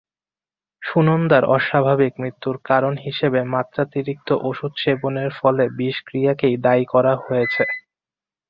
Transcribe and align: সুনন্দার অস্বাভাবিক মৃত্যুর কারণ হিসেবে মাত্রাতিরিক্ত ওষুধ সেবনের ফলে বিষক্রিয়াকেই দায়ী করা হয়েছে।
সুনন্দার 0.81 1.43
অস্বাভাবিক 1.55 2.13
মৃত্যুর 2.19 2.57
কারণ 2.65 2.93
হিসেবে 3.05 3.39
মাত্রাতিরিক্ত 3.53 4.29
ওষুধ 4.43 4.73
সেবনের 4.77 5.31
ফলে 5.39 5.63
বিষক্রিয়াকেই 5.79 6.55
দায়ী 6.65 6.85
করা 6.93 7.13
হয়েছে। 7.23 7.63